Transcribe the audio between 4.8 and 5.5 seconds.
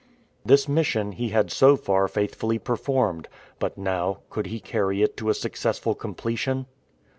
it to a